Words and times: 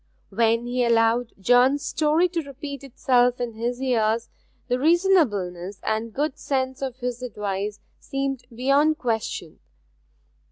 When 0.29 0.65
he 0.65 0.83
allowed 0.83 1.31
John's 1.39 1.85
story 1.85 2.27
to 2.29 2.41
repeat 2.41 2.83
itself 2.83 3.39
in 3.39 3.53
his 3.53 3.79
ears, 3.79 4.29
the 4.67 4.79
reasonableness 4.79 5.79
and 5.83 6.11
good 6.11 6.39
sense 6.39 6.81
of 6.81 6.95
his 6.95 7.21
advice 7.21 7.79
seemed 7.99 8.45
beyond 8.51 8.97
question. 8.97 9.59